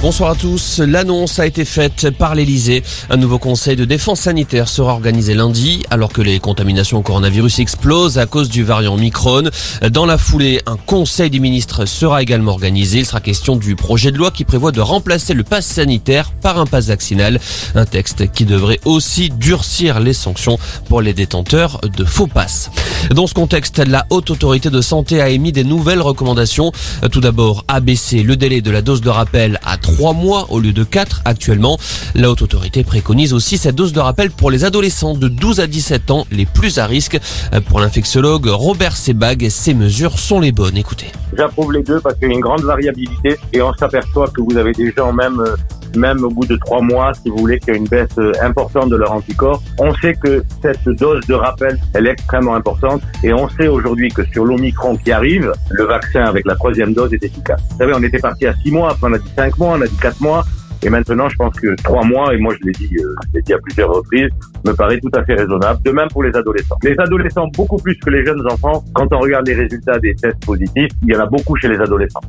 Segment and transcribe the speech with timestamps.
[0.00, 0.78] Bonsoir à tous.
[0.78, 2.84] L'annonce a été faite par l'Elysée.
[3.10, 7.58] Un nouveau conseil de défense sanitaire sera organisé lundi alors que les contaminations au coronavirus
[7.58, 9.50] explosent à cause du variant Omicron.
[9.90, 13.00] Dans la foulée, un conseil des ministres sera également organisé.
[13.00, 16.60] Il sera question du projet de loi qui prévoit de remplacer le pass sanitaire par
[16.60, 17.40] un pass vaccinal.
[17.74, 22.70] Un texte qui devrait aussi durcir les sanctions pour les détenteurs de faux passes.
[23.10, 26.70] Dans ce contexte, la haute autorité de santé a émis des nouvelles recommandations.
[27.10, 30.72] Tout d'abord, abaisser le délai de la dose de rappel à 3 mois au lieu
[30.72, 31.78] de 4 actuellement.
[32.14, 35.66] La haute autorité préconise aussi cette dose de rappel pour les adolescents de 12 à
[35.66, 37.18] 17 ans les plus à risque.
[37.68, 40.76] Pour l'infectiologue Robert Sebag, ces mesures sont les bonnes.
[40.76, 41.06] Écoutez.
[41.36, 44.56] J'approuve les deux parce qu'il y a une grande variabilité et on s'aperçoit que vous
[44.56, 45.56] avez des gens même euh,
[45.98, 48.32] même au bout de trois mois, si vous voulez, qu'il y a une baisse euh,
[48.42, 49.62] importante de leur anticorps.
[49.78, 54.08] On sait que cette dose de rappel, elle est extrêmement importante et on sait aujourd'hui
[54.08, 57.60] que sur l'Omicron qui arrive, le vaccin avec la troisième dose est efficace.
[57.70, 59.82] Vous savez, on était parti à six mois, après on a dit cinq mois, on
[59.82, 60.44] a dit quatre mois.
[60.84, 63.42] Et maintenant, je pense que trois mois, et moi je l'ai dit, euh, je l'ai
[63.42, 64.28] dit à plusieurs reprises,
[64.64, 65.82] me paraît tout à fait raisonnable.
[65.82, 66.76] De même pour les adolescents.
[66.84, 70.44] Les adolescents, beaucoup plus que les jeunes enfants, quand on regarde les résultats des tests
[70.46, 72.20] positifs, il y en a beaucoup chez les adolescents.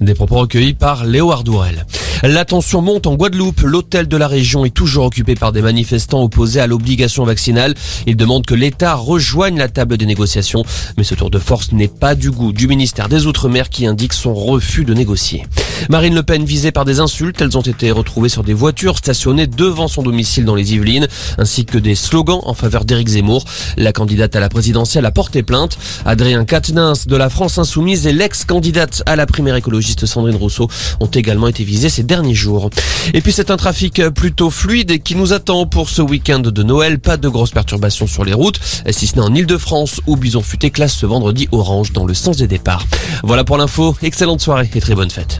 [0.00, 1.86] Des propos recueillis par Léo Ardourel.
[2.22, 3.60] La tension monte en Guadeloupe.
[3.62, 7.74] L'hôtel de la région est toujours occupé par des manifestants opposés à l'obligation vaccinale.
[8.06, 10.64] Ils demandent que l'État rejoigne la table des négociations.
[10.96, 14.12] Mais ce tour de force n'est pas du goût du ministère des Outre-mer qui indique
[14.12, 15.44] son refus de négocier.
[15.88, 17.40] Marine Le Pen visée par des insultes.
[17.40, 21.08] Elles ont été retrouvées sur des voitures stationnées devant son domicile dans les Yvelines,
[21.38, 23.44] ainsi que des slogans en faveur d'Éric Zemmour.
[23.76, 25.78] La candidate à la présidentielle a porté plainte.
[26.04, 30.68] Adrien Quatennens de la France Insoumise et l'ex-candidate à la primaire écologiste Sandrine Rousseau
[31.00, 32.70] ont également été visés ces derniers jours.
[33.12, 36.98] Et puis c'est un trafic plutôt fluide qui nous attend pour ce week-end de Noël.
[36.98, 40.70] Pas de grosses perturbations sur les routes, si ce n'est en Ile-de-France où Bison Futé
[40.70, 42.86] classe ce vendredi orange dans le sens des départs.
[43.22, 43.96] Voilà pour l'info.
[44.02, 45.32] Excellente soirée et très bonne fête.